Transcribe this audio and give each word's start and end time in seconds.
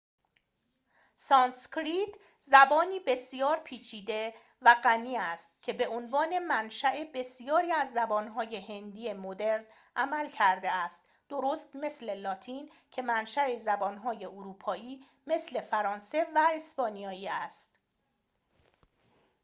سانسکریت 1.15 2.17
زبانی 2.39 2.99
بسیار 2.99 3.57
پیچیده 3.59 4.33
و 4.61 4.75
غنی 4.83 5.17
است 5.17 5.49
که 5.61 5.73
به‌عنوان 5.73 6.39
منشاء 6.39 7.05
بسیاری 7.13 7.71
از 7.71 7.91
زبان‌های 7.93 8.55
هندی 8.55 9.13
مدرن 9.13 9.65
عمل 9.95 10.29
کرده 10.29 10.71
است 10.71 11.03
درست 11.29 11.75
مثل 11.75 12.13
لاتین 12.15 12.71
که 12.91 13.01
منشاء 13.01 13.57
زبان‌های 13.57 14.25
اروپایی 14.25 15.05
مثل 15.27 15.61
فرانسه 15.61 16.27
و 16.35 16.47
اسپانیایی 16.53 17.27
است 17.27 17.79